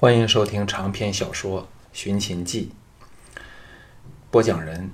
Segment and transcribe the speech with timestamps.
[0.00, 2.72] 欢迎收听长篇小说《寻秦记》，
[4.30, 4.92] 播讲人：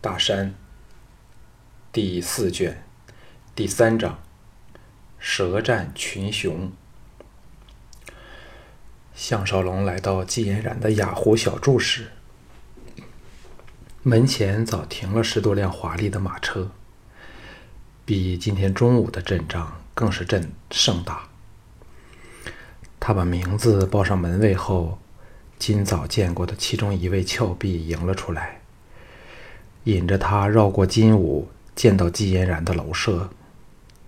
[0.00, 0.54] 大山。
[1.90, 2.84] 第四卷
[3.56, 4.16] 第三章：
[5.18, 6.70] 舌战群雄。
[9.12, 12.12] 项少龙来到季嫣然的雅湖小筑时，
[14.04, 16.70] 门前早停了十多辆华丽的马车，
[18.04, 21.28] 比今天中午的阵仗更是阵盛大。
[23.06, 24.96] 他把名字报上门卫后，
[25.58, 28.62] 今早见过的其中一位峭壁迎了出来，
[29.84, 33.28] 引着他绕过金屋，见到季嫣然的楼舍，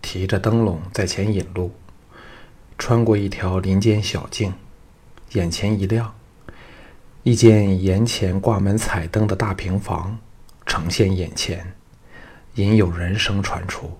[0.00, 1.72] 提着灯笼在前引路，
[2.78, 4.54] 穿过一条林间小径，
[5.32, 6.14] 眼前一亮，
[7.22, 10.18] 一间檐前挂满彩灯的大平房
[10.64, 11.74] 呈现眼前，
[12.54, 13.98] 隐有人声传出。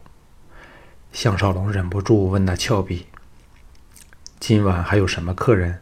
[1.13, 3.05] 项少龙忍不住问那峭壁。
[4.39, 5.81] 今晚还有什么客人？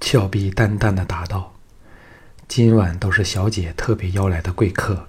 [0.00, 1.54] 峭壁淡淡的答道
[2.48, 5.06] ：“今晚都是小姐特别邀来的贵客，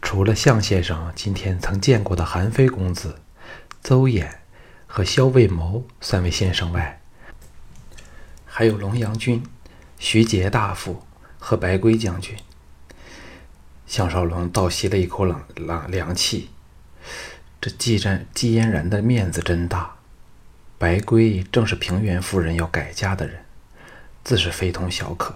[0.00, 3.20] 除了向先生今天曾见过的韩非公子、
[3.82, 4.26] 邹衍
[4.86, 7.00] 和萧卫谋三位先生外，
[8.46, 9.44] 还有龙阳君、
[9.98, 11.04] 徐杰大夫
[11.38, 12.34] 和白圭将军。”
[13.86, 16.50] 项少龙倒吸了一口冷冷凉气，
[17.60, 19.97] 这季占季嫣然的面子真大。
[20.78, 23.40] 白圭正是平原夫人要改嫁的人，
[24.22, 25.34] 自是非同小可。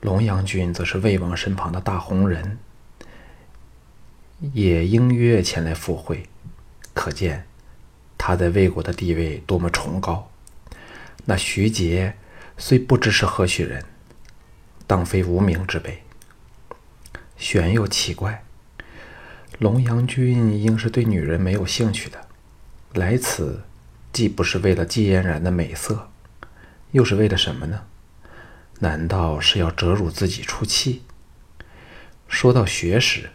[0.00, 2.58] 龙阳君则是魏王身旁的大红人，
[4.52, 6.28] 也应约前来赴会，
[6.92, 7.46] 可见
[8.18, 10.28] 他在魏国的地位多么崇高。
[11.24, 12.16] 那徐杰
[12.58, 13.84] 虽不知是何许人，
[14.88, 16.02] 当非无名之辈。
[17.36, 18.42] 玄又奇怪，
[19.60, 22.26] 龙阳君应是对女人没有兴趣的，
[22.94, 23.62] 来此。
[24.16, 26.08] 既不是为了季嫣然的美色，
[26.92, 27.82] 又是为了什么呢？
[28.78, 31.02] 难道是要折辱自己出气？
[32.26, 33.28] 说到学识，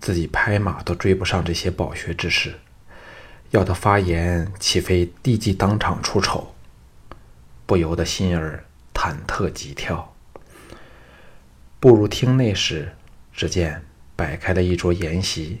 [0.00, 2.54] 自己拍马都追不上这些饱学之士，
[3.50, 6.54] 要他发言，岂非立即当场出丑？
[7.66, 8.64] 不由得心儿
[8.94, 10.14] 忐忑急跳。
[11.78, 12.90] 步入厅内时，
[13.34, 13.82] 只见
[14.16, 15.60] 摆开了一桌筵席，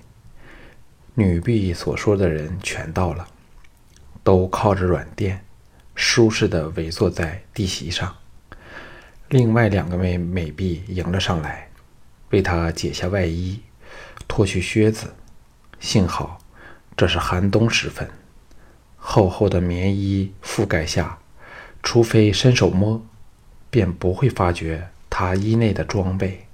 [1.12, 3.28] 女婢所说的人全到了。
[4.22, 5.44] 都靠着软垫，
[5.94, 8.16] 舒适的围坐在地席上。
[9.28, 11.68] 另外两个美美婢迎了上来，
[12.30, 13.60] 为他解下外衣，
[14.28, 15.14] 脱去靴子。
[15.80, 16.38] 幸好
[16.96, 18.08] 这是寒冬时分，
[18.96, 21.18] 厚厚的棉衣覆盖下，
[21.82, 23.04] 除非伸手摸，
[23.70, 26.46] 便不会发觉他衣内的装备。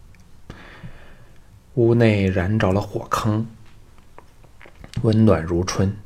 [1.75, 3.47] 屋内燃着了火坑，
[5.03, 5.97] 温暖如春。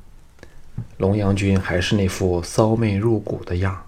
[1.02, 3.86] 龙阳君还是那副骚媚入骨的样，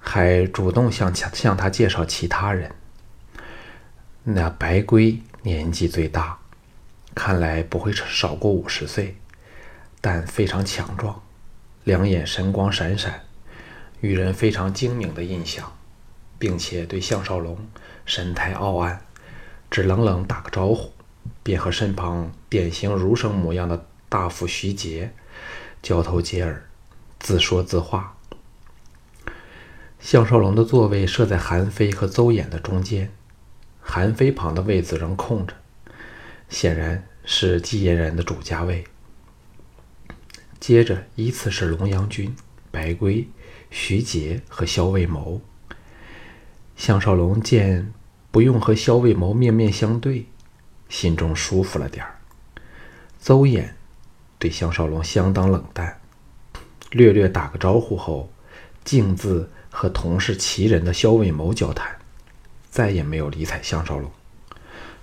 [0.00, 2.72] 还主动向向他介绍其他人。
[4.24, 6.36] 那白圭年纪最大，
[7.14, 9.16] 看来不会少过五十岁，
[10.00, 11.22] 但非常强壮，
[11.84, 13.20] 两眼神光闪闪，
[14.00, 15.72] 与人非常精明的印象，
[16.40, 17.56] 并且对项少龙
[18.04, 18.98] 神态傲岸，
[19.70, 20.90] 只冷冷打个招呼，
[21.44, 25.12] 便和身旁典型儒生模样的大夫徐杰。
[25.82, 26.68] 交头接耳，
[27.18, 28.16] 自说自话。
[30.00, 33.10] 项少龙的座位设在韩非和邹衍的中间，
[33.80, 35.54] 韩非旁的位子仍空着，
[36.48, 38.84] 显然是季嫣然的主家位。
[40.60, 42.34] 接着依次是龙阳君、
[42.70, 43.28] 白圭、
[43.70, 45.40] 徐杰和萧卫谋。
[46.76, 47.92] 项少龙见
[48.30, 50.26] 不用和萧卫谋面面相对，
[50.88, 52.18] 心中舒服了点儿。
[53.18, 53.77] 邹衍。
[54.38, 56.00] 对项少龙相当冷淡，
[56.90, 58.32] 略略打个招呼后，
[58.84, 61.98] 径自和同是齐人的萧卫谋交谈，
[62.70, 64.10] 再也没有理睬项少龙。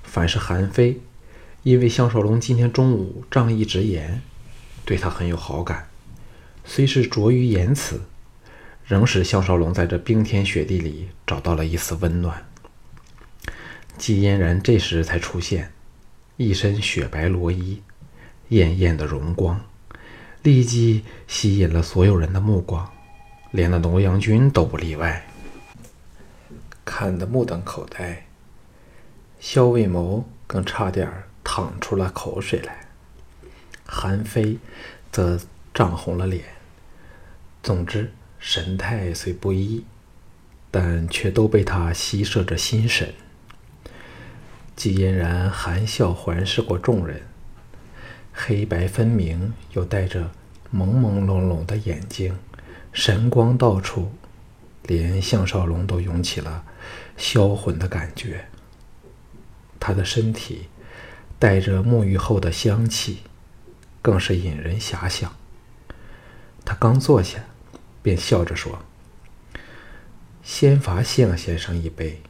[0.04, 1.02] 反是韩非，
[1.64, 4.22] 因为项少龙今天中午仗义直言，
[4.86, 5.90] 对他很有好感，
[6.64, 8.02] 虽是拙于言辞，
[8.86, 12.46] 仍使项少龙在这冰天雪地里找到了一丝温暖。
[13.98, 15.72] 季嫣然这时才出现，
[16.38, 17.82] 一身雪白罗衣。
[18.50, 19.60] 艳艳的荣光，
[20.44, 22.92] 立即吸引了所有人的目光，
[23.52, 25.26] 连那龙阳君都不例外，
[26.84, 28.26] 看得目瞪口呆。
[29.40, 31.12] 萧卫谋更差点
[31.44, 32.88] 淌出了口水来，
[33.86, 34.58] 韩非
[35.12, 35.40] 则
[35.74, 36.44] 涨红了脸。
[37.64, 39.84] 总之，神态虽不一，
[40.70, 43.14] 但却都被他吸摄着心神。
[44.76, 47.22] 季嫣然含笑环视过众人。
[48.38, 50.30] 黑白分明，又带着
[50.74, 52.38] 朦朦胧胧的眼睛，
[52.92, 54.12] 神光到处，
[54.84, 56.66] 连项少龙都涌起了
[57.16, 58.46] 销魂的感觉。
[59.80, 60.68] 他的身体
[61.40, 63.20] 带着沐浴后的香气，
[64.02, 65.34] 更是引人遐想。
[66.66, 67.40] 他刚坐下，
[68.04, 68.80] 便笑着说
[70.44, 72.22] ：“先罚向先生一杯，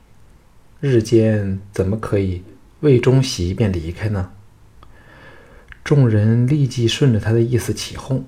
[0.79, 2.43] 日间怎么可以
[2.81, 4.31] 未中席便离开呢？”
[5.85, 8.25] 众人立即顺着他的意思起哄。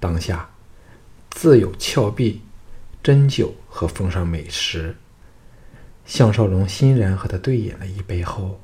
[0.00, 0.50] 当下
[1.30, 2.42] 自有峭壁、
[3.04, 4.96] 斟酒和奉上美食。
[6.04, 8.60] 项少龙欣然和他对饮了一杯后，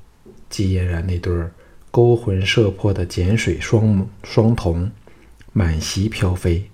[0.51, 1.33] 季嫣然那对
[1.93, 4.91] 勾魂摄魄的碱水双双瞳
[5.53, 6.69] 满席飘飞，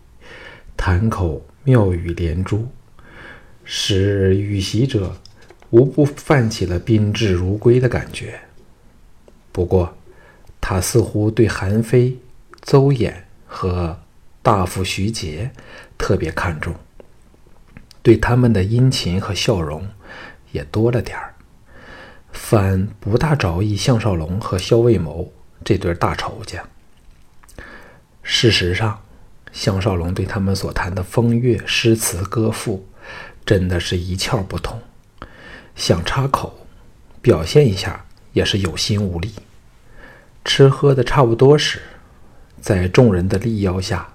[0.79, 2.67] 谈口妙语连珠，
[3.64, 5.14] 使与席者
[5.69, 8.41] 无不泛起了宾至如归的感觉。
[9.53, 9.94] 不过，
[10.62, 12.17] 他似乎对韩非、
[12.62, 13.12] 邹衍
[13.44, 13.99] 和
[14.43, 15.50] 大夫徐杰
[15.99, 16.73] 特别看重，
[18.00, 19.87] 对他们的殷勤和笑容
[20.53, 21.35] 也多了点儿，
[22.31, 25.32] 反不大着意项少龙和萧卫谋
[25.64, 26.64] 这对大仇家。
[28.23, 29.03] 事实上，
[29.53, 32.87] 项少龙对他们所谈的风月诗词歌赋，
[33.44, 34.81] 真的是一窍不通，
[35.75, 36.67] 想插口
[37.20, 39.35] 表现一下，也是有心无力。
[40.44, 41.80] 吃喝的差不多时，
[42.60, 44.14] 在众人的力邀下，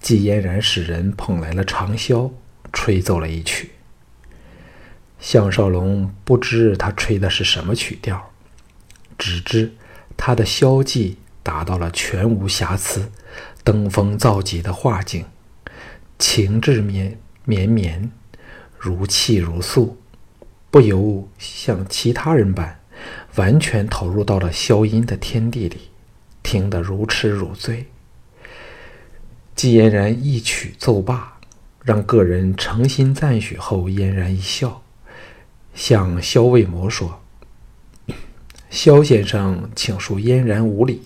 [0.00, 2.32] 季嫣然使人捧来了长箫，
[2.72, 3.70] 吹奏了一曲。
[5.18, 8.32] 项少龙不知他吹的是什么曲调，
[9.16, 9.72] 只知
[10.16, 13.10] 他的箫技达到了全无瑕疵、
[13.64, 15.24] 登峰造极的画境，
[16.18, 18.10] 情致绵绵绵，
[18.78, 19.96] 如泣如诉，
[20.70, 22.80] 不由像其他人般。
[23.36, 25.90] 完全投入到了消音的天地里，
[26.42, 27.86] 听得如痴如醉。
[29.54, 31.38] 季嫣然一曲奏罢，
[31.82, 34.82] 让个人诚心赞许后，嫣然一笑，
[35.74, 37.20] 向萧卫谋说
[38.68, 41.02] ：“萧先生，请恕嫣然无礼，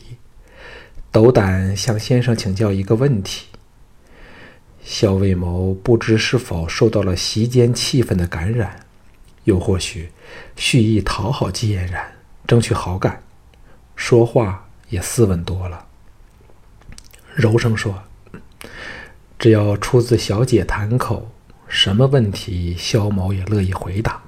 [1.13, 3.47] 斗胆向先生请教一个问题。”
[4.83, 8.87] 萧卫谋不知是否受到了席间气氛的感染，
[9.45, 10.11] 又或许
[10.57, 12.13] 蓄意讨好季嫣然。
[12.47, 13.23] 争取好感，
[13.95, 15.87] 说话也斯文多了。
[17.33, 18.03] 柔声说
[19.39, 21.31] ：“只要出自小姐谈口，
[21.69, 24.21] 什么问题，萧某也乐意回答。”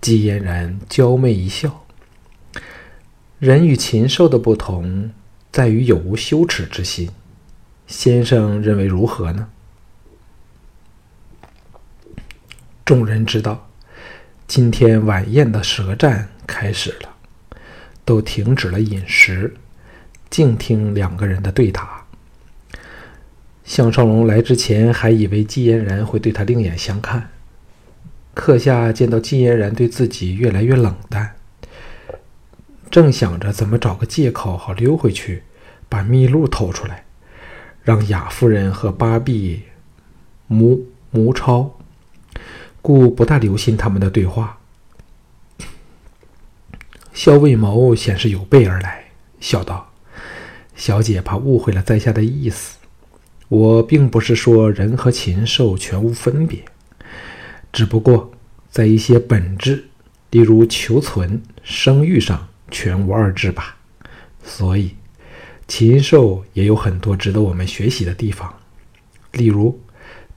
[0.00, 1.84] 季嫣然娇媚一笑
[3.38, 5.12] ：“人与禽兽的不同，
[5.50, 7.10] 在于有无羞耻之心。
[7.86, 9.48] 先生认为如何呢？”
[12.92, 13.70] 众人知道，
[14.46, 16.28] 今天晚宴的舌战。
[16.46, 17.08] 开始了，
[18.04, 19.54] 都停止了饮食，
[20.28, 22.04] 静听两个人的对答。
[23.64, 27.30] 项少龙来之前还以为季嫣然会对他另眼相看，
[28.34, 31.36] 课下见到季嫣然对自己越来越冷淡，
[32.90, 35.44] 正想着怎么找个借口好溜回去，
[35.88, 37.06] 把秘录偷出来，
[37.82, 39.62] 让雅夫人和八婢
[40.46, 41.78] 母母超，
[42.82, 44.58] 故不大留心他们的对话。
[47.14, 49.04] 萧卫谋显是有备而来，
[49.38, 49.92] 笑道
[50.74, 52.78] ：“小姐怕误会了在下的意思，
[53.48, 56.64] 我并不是说人和禽兽全无分别，
[57.72, 58.32] 只不过
[58.70, 59.84] 在一些本质，
[60.30, 63.76] 例如求存、生育上，全无二致吧。
[64.42, 64.96] 所以，
[65.68, 68.52] 禽兽也有很多值得我们学习的地方。
[69.32, 69.78] 例如，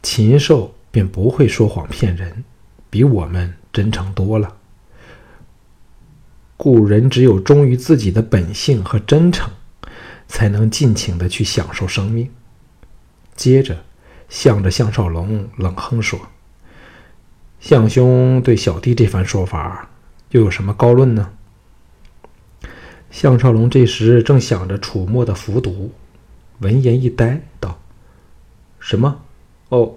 [0.04, 2.46] 禽兽便不会说谎骗人，
[2.90, 4.56] 比我们真诚多了。”
[6.56, 9.52] 故人只有忠于自己的本性和真诚，
[10.26, 12.32] 才能尽情的去享受生命。
[13.36, 13.84] 接着，
[14.30, 16.18] 向着项少龙冷哼说
[17.60, 19.90] ：“项兄对小弟这番说法，
[20.30, 21.34] 又有什么高论呢？”
[23.12, 25.92] 项少龙这时正想着楚墨的服毒，
[26.60, 27.78] 闻言一呆，道
[28.80, 29.20] ：“什么？
[29.68, 29.94] 哦，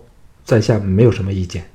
[0.48, 1.68] 在下没有什么意见。”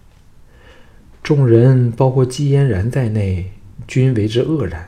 [1.21, 3.51] 众人，包括季嫣然在内。
[3.85, 4.87] 均为之愕然，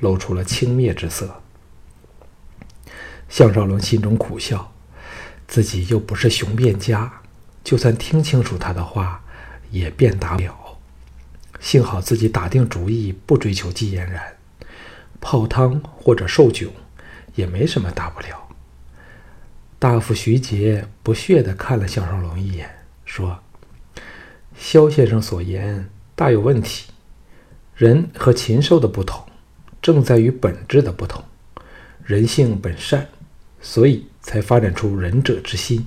[0.00, 1.42] 露出了轻蔑之色。
[3.28, 4.72] 项少龙心中苦笑，
[5.46, 7.20] 自己又不是雄辩家，
[7.62, 9.22] 就算听清楚他的话，
[9.70, 10.78] 也辩答不了。
[11.60, 14.20] 幸好自己打定主意不追求季嫣然，
[15.20, 16.68] 泡汤或者受窘，
[17.36, 18.48] 也没什么大不了。
[19.78, 22.68] 大夫徐杰不屑地看了项少龙一眼，
[23.06, 23.38] 说
[24.54, 26.90] ：“萧先生所言大有问题。”
[27.74, 29.24] 人和禽兽的不同，
[29.80, 31.24] 正在于本质的不同。
[32.04, 33.08] 人性本善，
[33.60, 35.86] 所以才发展出仁者之心。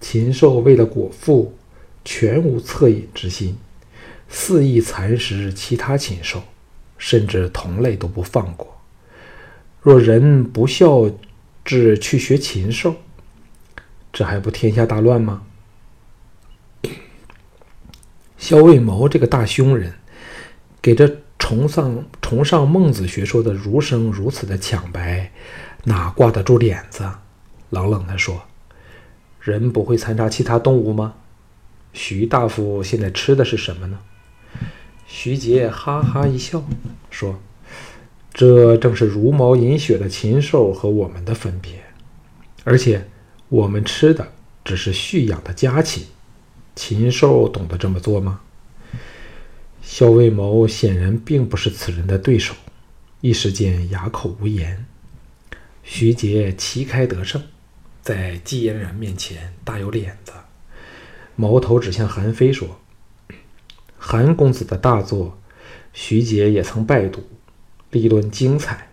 [0.00, 1.56] 禽兽为了果腹，
[2.04, 3.56] 全无恻隐之心，
[4.28, 6.42] 肆意蚕食其他禽兽，
[6.98, 8.76] 甚至同类都不放过。
[9.80, 11.10] 若人不孝
[11.64, 12.96] 至去学禽兽，
[14.12, 15.42] 这还不天下大乱吗？
[18.38, 19.92] 萧卫谋这个大凶人，
[20.82, 25.30] 给这崇尚崇尚孟子学说的儒生如此的抢白，
[25.84, 27.04] 哪挂得住脸子？
[27.70, 28.42] 冷冷地说
[29.40, 31.14] ：“人不会残杀其他动物吗？
[31.92, 33.98] 徐大夫现在吃的是什么呢？”
[35.08, 36.62] 徐杰哈哈一笑，
[37.10, 37.38] 说
[38.34, 41.72] ：“这正是茹毛饮血的禽兽和我们的分别，
[42.64, 43.08] 而且
[43.48, 44.32] 我们吃的
[44.64, 46.06] 只是蓄养的家禽。”
[46.76, 48.40] 禽兽懂得这么做吗？
[49.82, 52.54] 萧卫谋显然并不是此人的对手，
[53.22, 54.84] 一时间哑口无言。
[55.82, 57.42] 徐杰旗开得胜，
[58.02, 60.32] 在季嫣然面前大有脸子，
[61.34, 62.80] 矛头指向韩非，说
[63.96, 65.38] ：“韩公子的大作，
[65.92, 67.22] 徐杰也曾拜读，
[67.90, 68.90] 立论精彩，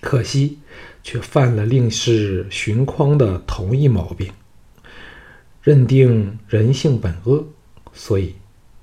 [0.00, 0.58] 可惜
[1.02, 4.32] 却犯了令氏荀匡的同一毛病。”
[5.68, 7.46] 认定人性本恶，
[7.92, 8.34] 所以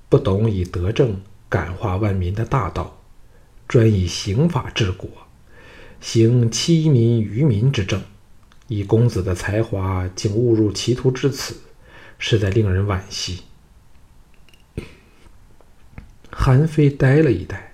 [0.07, 3.01] 不懂以德政感化万民的大道，
[3.67, 5.09] 专以刑法治国，
[5.99, 7.99] 行欺民愚民之政。
[8.67, 11.55] 以公子的才华，竟误入歧途至此，
[12.19, 13.41] 实在令人惋惜。
[16.29, 17.73] 韩非呆了一呆，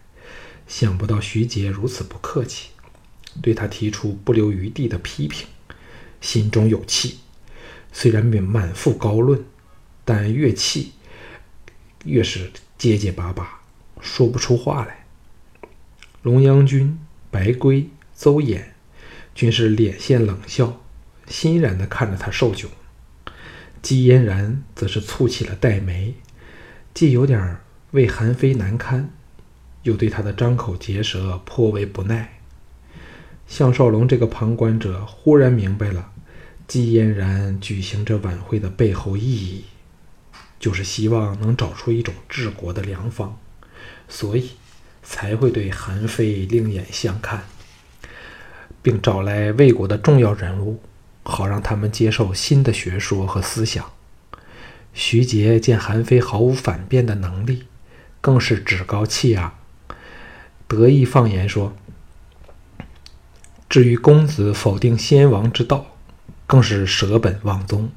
[0.67, 2.69] 想不到徐杰如此不客气，
[3.41, 5.49] 对他提出不留余地的批评，
[6.21, 7.17] 心中有气。
[7.91, 9.43] 虽然满满腹高论，
[10.05, 10.93] 但越气
[12.05, 13.61] 越是结结巴巴，
[13.99, 15.05] 说不出话来。
[16.23, 18.61] 龙阳君、白圭、邹衍
[19.35, 20.81] 均是脸现冷笑，
[21.27, 22.67] 欣然地看着他受窘。
[23.81, 26.13] 姬嫣然则是蹙起了黛眉，
[26.93, 27.57] 既有点
[27.91, 29.11] 为韩非难堪，
[29.83, 32.39] 又对他的张口结舌颇为不耐。
[33.47, 36.10] 项少龙这个旁观者忽然明白了。
[36.67, 39.65] 季嫣然举行这晚会的背后意义，
[40.59, 43.33] 就是希望能找出一种治国的良方，
[44.07, 44.51] 所以
[45.03, 47.43] 才会对韩非另眼相看，
[48.81, 50.81] 并找来魏国的重要人物，
[51.23, 53.91] 好让他们接受新的学说和思想。
[54.93, 57.65] 徐杰见韩非毫无反辩的能力，
[58.21, 59.53] 更是趾高气扬，
[60.67, 61.73] 得意放言说
[63.67, 65.87] ：“至于公子否定先王之道。”
[66.51, 67.89] 更是舍本忘宗，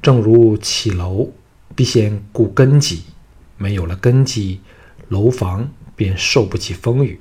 [0.00, 1.32] 正如起楼
[1.74, 3.02] 必先固根基，
[3.58, 4.60] 没有了根基，
[5.08, 7.18] 楼房便受不起风雨。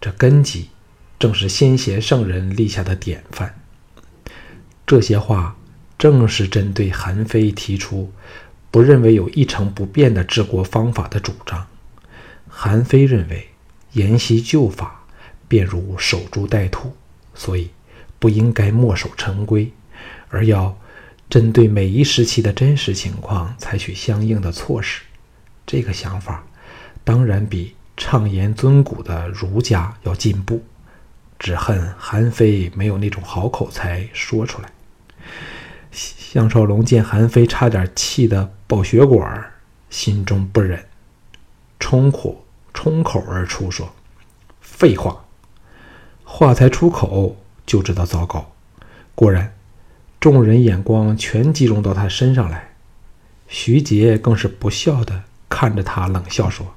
[0.00, 0.70] 这根基
[1.16, 3.54] 正是先贤圣人立下的典范。
[4.84, 5.56] 这些话
[5.96, 8.12] 正是针对韩非提出
[8.72, 11.64] 不认为有一成不变的治国方法的主张。
[12.48, 13.46] 韩非认为
[13.92, 15.06] 沿袭旧法
[15.46, 16.96] 便如守株待兔，
[17.32, 17.70] 所以。
[18.18, 19.72] 不应该墨守成规，
[20.28, 20.76] 而要
[21.30, 25.02] 针对每一时期的真实情况采取相应的措施。
[25.66, 26.44] 这个想法
[27.04, 30.62] 当然比畅言尊古的儒家要进步，
[31.38, 34.70] 只恨韩非没有那种好口才说出来。
[35.90, 39.52] 项少龙见韩非差点气得爆血管，
[39.90, 40.86] 心中不忍，
[41.80, 43.92] 冲口冲口而出说
[44.60, 45.24] ：“废话！”
[46.24, 47.36] 话才出口。
[47.68, 48.50] 就知道糟糕，
[49.14, 49.52] 果然，
[50.18, 52.70] 众人眼光全集中到他身上来。
[53.46, 56.74] 徐杰更是不笑的看着他，冷笑说：“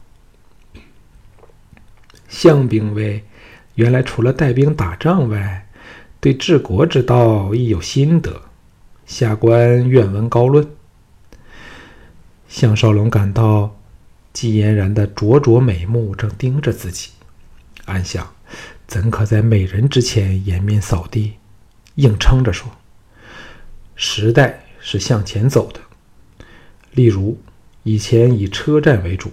[2.28, 3.24] 项兵卫
[3.76, 5.66] 原来除了带兵打仗外，
[6.20, 8.42] 对治国之道亦有心得。
[9.06, 10.70] 下官愿闻高论。”
[12.50, 13.78] 项少龙感到
[14.34, 17.12] 季嫣然的灼灼美目正盯着自己，
[17.86, 18.34] 暗想。
[18.92, 21.36] 怎可在美人之前颜面扫地？
[21.96, 22.70] 硬撑着说
[23.96, 25.80] ：“时代是向前走的。
[26.92, 27.40] 例如，
[27.84, 29.32] 以前以车战为主，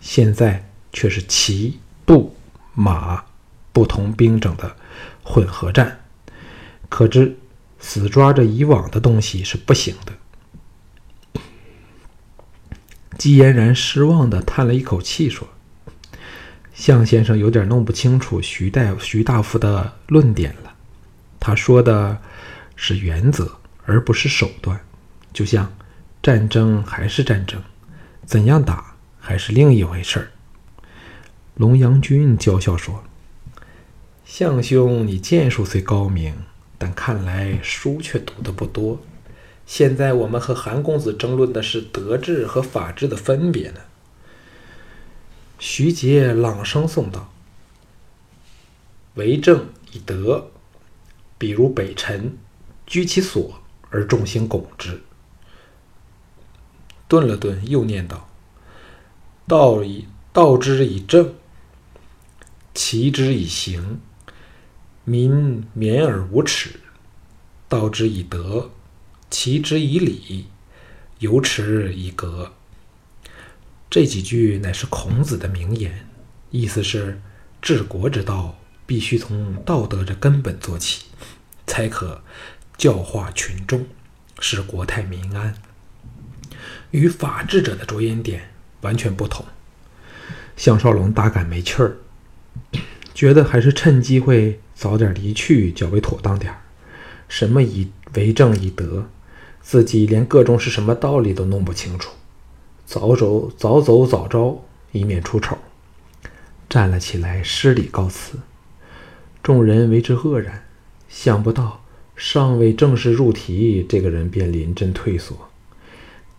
[0.00, 2.34] 现在却是骑、步、
[2.72, 3.26] 马
[3.74, 4.74] 不同兵种的
[5.22, 6.00] 混合战。
[6.88, 7.36] 可知，
[7.78, 11.42] 死抓着以往的东西是不行的。”
[13.18, 15.46] 季嫣然失望地叹了一口气说。
[16.78, 20.72] 向先生有点弄不清楚徐大徐大夫的论点了。
[21.40, 22.16] 他说的
[22.76, 23.50] 是原则，
[23.84, 24.80] 而不是手段。
[25.32, 25.74] 就像
[26.22, 27.60] 战争还是战争，
[28.24, 30.30] 怎样打还是另一回事儿。
[31.56, 33.02] 龙阳君娇笑说
[34.24, 36.32] ：“向兄，你剑术虽高明，
[36.78, 39.02] 但看来书却读的不多。
[39.66, 43.80] 现在我们和韩公子争论的是德治和法治的分别呢。
[45.60, 47.32] 徐杰朗声诵道
[49.14, 50.52] ：“为政以德，
[51.36, 52.38] 比如北辰，
[52.86, 53.60] 居其所
[53.90, 55.02] 而众星拱之。”
[57.08, 58.28] 顿了顿，又念道
[59.48, 61.34] ：“道以道之以政，
[62.72, 64.00] 齐之以刑，
[65.02, 66.78] 民免而无耻；
[67.68, 68.70] 道之以德，
[69.28, 70.46] 齐之以礼，
[71.18, 72.52] 有耻以格。”
[73.98, 76.06] 这几句乃是孔子的名言，
[76.52, 77.20] 意思是
[77.60, 81.06] 治国之道必须从道德的根本做起，
[81.66, 82.22] 才可
[82.76, 83.84] 教化群众，
[84.38, 85.52] 使国泰民安。
[86.92, 88.50] 与法治者的着眼点
[88.82, 89.44] 完全不同。
[90.56, 91.96] 项少龙大感没趣儿，
[93.12, 96.62] 觉得还是趁机会早点离去较为妥当点儿。
[97.26, 99.08] 什么以为政以德，
[99.60, 102.12] 自己连个中是什么道理都弄不清楚。
[102.88, 105.58] 早走早走早着，以免出丑。
[106.70, 108.38] 站了起来，施礼告辞。
[109.42, 110.64] 众人为之愕然，
[111.06, 111.84] 想不到
[112.16, 115.36] 尚未正式入题，这个人便临阵退缩。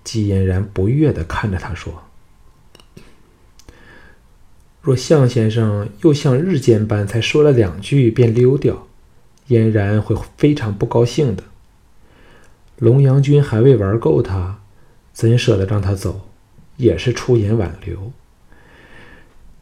[0.04, 2.02] 季嫣然不悦地看着他说
[4.82, 8.88] ：“若向先生又像日间般，才说了两句便溜掉，
[9.50, 11.44] 嫣然会非常不高兴的。
[12.80, 14.62] 龙阳君还未玩够他，
[15.14, 16.22] 怎舍得让他走？”
[16.80, 18.14] 也是出言挽留。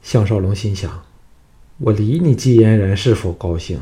[0.04, 1.04] 项少龙心想
[1.80, 3.82] ：“我理你季嫣然是否高兴？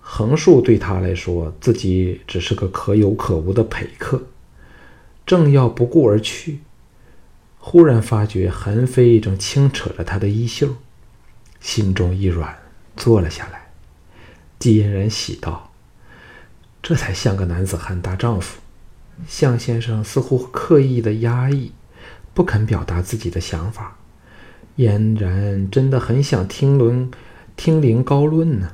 [0.00, 4.22] 横竖对他来说，自己只是个可有可无的陪客。”
[5.26, 6.60] 正要不顾而去，
[7.58, 10.74] 忽然发觉韩非正轻扯着他的衣袖，
[11.60, 12.58] 心中一软，
[12.96, 13.70] 坐了下来。
[14.58, 15.70] 季嫣然喜道
[16.82, 18.58] ：“这才像个男子汉大丈夫。”
[19.28, 21.72] 向先生似乎刻意的压抑。
[22.32, 23.98] 不肯表达自己的想法，
[24.76, 27.10] 嫣然真的很想听论、
[27.56, 28.72] 听凌高论呢。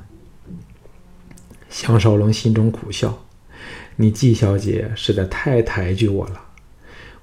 [1.69, 3.25] 项少龙心中苦笑
[3.97, 6.41] ：“你季小姐实在太抬举我了，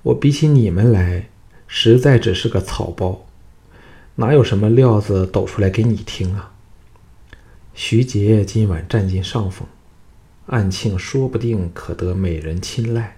[0.02, 1.30] 我比起你们来，
[1.66, 3.24] 实在只是个草包，
[4.16, 6.52] 哪有什么料子抖出来给你听啊？”
[7.72, 9.66] 徐杰今晚占尽上风，
[10.46, 13.16] 暗庆说不定可得美人青睐，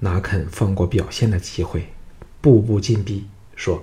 [0.00, 1.93] 哪肯放过表现的机会？
[2.44, 3.24] 步步紧逼，
[3.56, 3.82] 说：“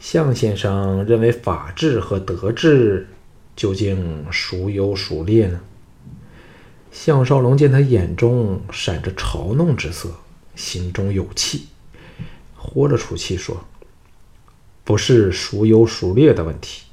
[0.00, 3.06] 向先生认为法治和德治
[3.54, 5.60] 究竟孰优孰劣呢？”
[6.90, 10.08] 项少龙见他眼中闪着嘲弄之色，
[10.54, 11.66] 心中有气，
[12.56, 13.62] 豁了出气说
[14.82, 16.84] ：“不是孰优孰劣的问题，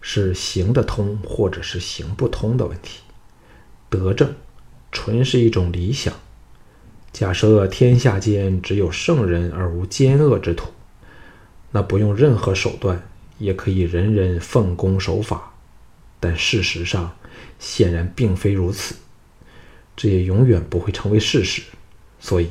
[0.00, 2.98] 是行得通或者是行不通的问题。
[3.88, 4.34] 德政
[4.90, 6.12] 纯是一种理想。”
[7.16, 10.68] 假设天下间只有圣人而无奸恶之徒，
[11.70, 15.54] 那不用任何手段也可以人人奉公守法。
[16.20, 17.16] 但事实上
[17.58, 18.94] 显然并非如此，
[19.96, 21.62] 这也永远不会成为事实。
[22.20, 22.50] 所以，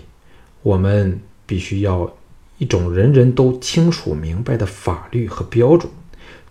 [0.64, 2.12] 我们必须要
[2.58, 5.88] 一种人人都清楚明白的法律和标准，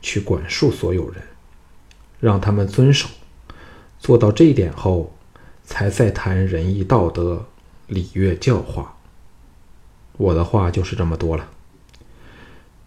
[0.00, 1.20] 去管束所有人，
[2.20, 3.08] 让他们遵守。
[3.98, 5.12] 做到这一点后，
[5.64, 7.44] 才再谈仁义道德。
[7.86, 8.96] 礼乐教化，
[10.16, 11.50] 我的话就是这么多了。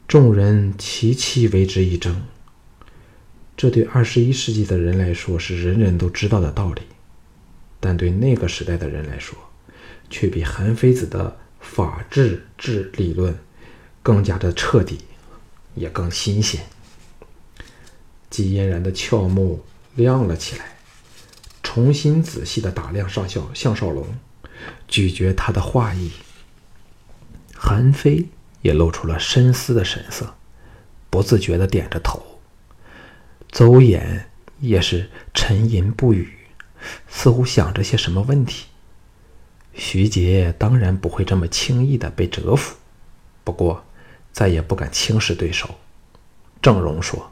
[0.07, 2.23] 众人齐齐为之一争。
[3.55, 6.81] 这对二十一世纪的人来说是人人都知道的道理，
[7.79, 9.36] 但对那个时代的人来说，
[10.10, 13.36] 却比韩非子的法治治理论
[14.03, 14.99] 更加的彻底，
[15.73, 16.62] 也更新鲜。
[18.29, 19.63] 季嫣然的俏目
[19.95, 20.77] 亮了起来，
[21.63, 24.05] 重新仔细的打量上校项少龙。
[24.88, 26.12] 咀嚼他的话意，
[27.54, 28.26] 韩非
[28.62, 30.36] 也露出了深思的神色，
[31.10, 32.39] 不自觉的点着头。
[33.52, 34.23] 邹衍
[34.60, 36.38] 也是沉吟不语，
[37.08, 38.67] 似乎想着些什么问题。
[39.73, 42.78] 徐杰当然不会这么轻易的被折服，
[43.43, 43.86] 不过
[44.32, 45.76] 再也不敢轻视对手。
[46.62, 47.32] 郑荣说：“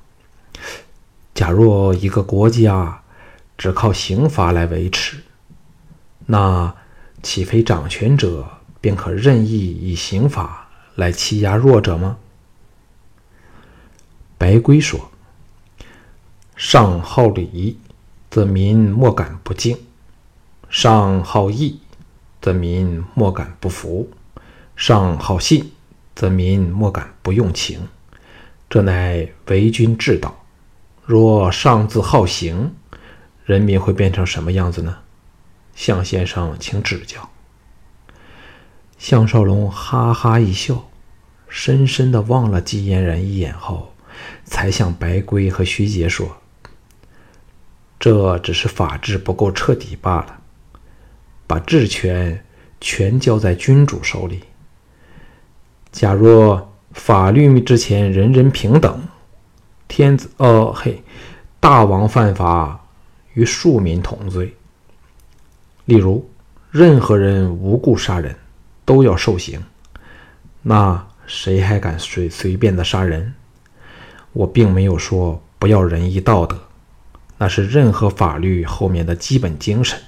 [1.34, 3.02] 假若一个国家
[3.58, 5.24] 只靠刑罚来维持，
[6.26, 6.76] 那……”
[7.26, 8.48] 岂非掌权者
[8.80, 12.18] 便可任意以刑法来欺压弱者吗？
[14.38, 15.10] 白圭说
[16.56, 17.80] ：“上好礼，
[18.30, 19.76] 则民莫敢不敬；
[20.70, 21.80] 上好义，
[22.40, 24.08] 则民莫敢不服；
[24.76, 25.72] 上好信，
[26.14, 27.88] 则民莫敢不用情。
[28.70, 30.46] 这乃为君之道。
[31.04, 32.76] 若上自好刑，
[33.46, 35.00] 人民会变成什么样子呢？”
[35.76, 37.30] 向先生，请指教。
[38.98, 40.90] 项少龙哈哈一笑，
[41.48, 43.94] 深深的望了纪嫣然一眼后，
[44.46, 46.38] 才向白龟和徐杰说
[48.00, 50.42] ：“这只是法治不够彻底罢了，
[51.46, 52.44] 把治权
[52.80, 54.44] 全交在君主手里。
[55.92, 59.04] 假若法律之前人人平等，
[59.88, 61.04] 天子哦嘿，
[61.60, 62.88] 大王犯法
[63.34, 64.56] 与庶民同罪。
[65.86, 66.30] 例如，
[66.71, 68.36] 任何人无故杀人。”
[68.86, 69.63] 都要受刑，
[70.62, 73.34] 那谁还敢随随便的杀人？
[74.32, 76.56] 我并没有说不要仁义道德，
[77.39, 80.00] 那是任何法律后面的基本精神。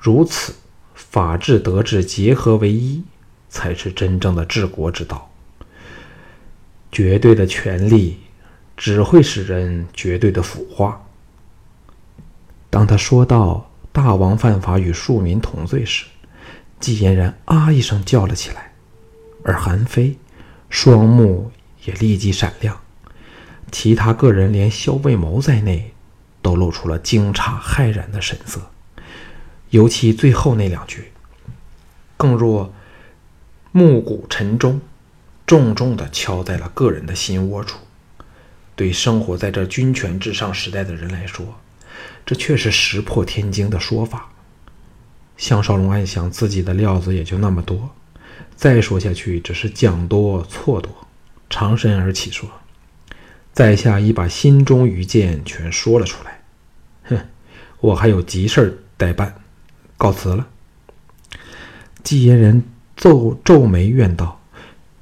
[0.00, 0.52] 如此，
[0.94, 3.04] 法治德治结合为一，
[3.48, 5.30] 才是真正的治国之道。
[6.90, 8.18] 绝对的权力
[8.76, 11.06] 只会使人绝对的腐化。
[12.68, 16.04] 当他说到“大王犯法与庶民同罪”时，
[16.78, 18.72] 季嫣然啊一声叫了起来，
[19.42, 20.18] 而韩非
[20.68, 21.50] 双目
[21.86, 22.78] 也立即闪亮，
[23.72, 25.94] 其他个人连萧卫谋在内
[26.42, 28.70] 都露出了惊诧骇然的神色，
[29.70, 31.10] 尤其最后那两句，
[32.18, 32.74] 更若
[33.72, 34.82] 暮鼓晨钟，
[35.46, 37.78] 重重地敲在了个人的心窝处。
[38.74, 41.58] 对生活在这君权至上时代的人来说，
[42.26, 44.28] 这却是石破天惊的说法。
[45.38, 47.90] 项少龙暗想，自己的料子也就那么多，
[48.56, 50.90] 再说下去只是讲多错多。
[51.48, 52.50] 长身而起说
[53.54, 56.42] ：“在下已把心中愚见全说了出来。
[57.04, 57.28] 哼，
[57.80, 59.36] 我还有急事待办，
[59.96, 60.48] 告辞了。”
[62.02, 62.62] 季嫣然
[62.96, 64.40] 皱皱眉怨道：“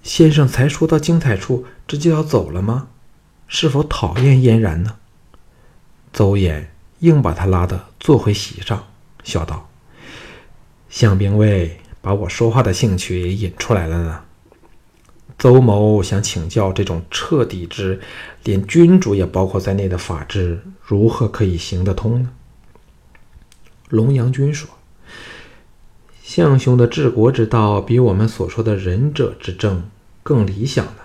[0.03, 2.89] 先生才说到精彩处，这就要走了吗？
[3.49, 4.97] 是否讨厌嫣然呢？”
[6.13, 6.67] 邹衍
[7.05, 8.87] 硬把他拉得坐回席上，
[9.23, 9.69] 笑道。
[10.89, 14.21] 向兵卫把我说话的兴趣也引出来了呢。
[15.37, 18.01] 邹某想请教，这种彻底之
[18.45, 22.31] 连君主也包括在内的法治，如何可以行得通呢？
[23.89, 24.71] 龙阳君说
[26.23, 29.91] ：“项兄的治国之道，比我们所说的仁者之政
[30.23, 31.03] 更理想呢。”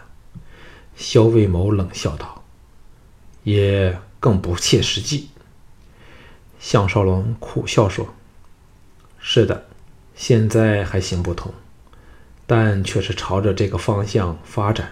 [0.95, 2.43] 萧卫谋冷笑道
[3.43, 5.29] ：“也更不切实际。”
[6.59, 8.13] 项少龙苦笑说
[9.17, 9.65] ：“是的。”
[10.13, 11.53] 现在还行不通，
[12.45, 14.91] 但却是朝着这个方向发展。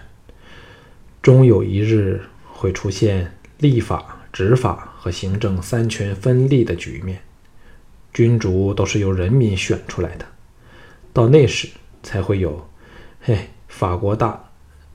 [1.20, 7.20] 终有一日会出现立法、执法和行政三权分立的局面。
[8.14, 10.24] 君主都是由人民选出来的，
[11.12, 11.68] 到那时
[12.02, 12.66] 才会有，
[13.20, 14.48] 嘿，法国大，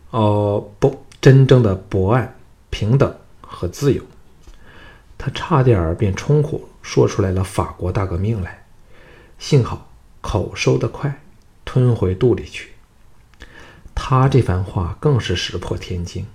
[0.09, 2.33] 哦不，真正的博爱、
[2.71, 4.03] 平等和自由。
[5.23, 8.65] 他差点儿便冲口说出来了法国大革命来，
[9.39, 9.89] 幸好。
[10.19, 11.21] 口收得快，
[11.63, 12.71] 吞回肚里去。
[13.95, 16.25] 他这番话更是石破天惊，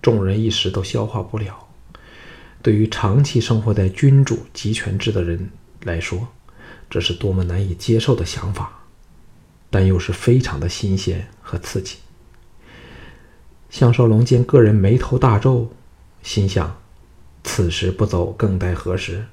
[0.00, 1.66] 众人一时都消化不了。
[2.62, 5.50] 对于长期生活在君主集权制的人
[5.82, 6.28] 来说，
[6.88, 8.84] 这是多么难以接受的想法，
[9.70, 11.96] 但又是非常的新鲜和刺激。
[13.70, 15.72] 项少龙见个人眉头大皱，
[16.22, 16.79] 心想：
[17.42, 19.24] 此时不走，更待何时？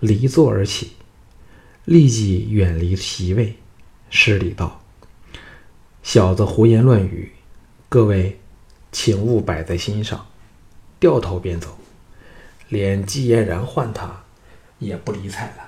[0.00, 0.92] 离座而起。
[1.84, 3.56] 立即远离席位，
[4.08, 4.80] 施礼道
[6.02, 7.30] ：“小子胡言乱语，
[7.90, 8.40] 各位
[8.90, 10.26] 请勿摆在心上。”
[10.98, 11.76] 掉头便走，
[12.70, 14.24] 连季嫣然唤他
[14.78, 15.63] 也不理睬了。